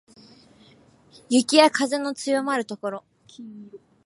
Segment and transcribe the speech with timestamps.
[1.29, 3.03] 雪や風の強まる所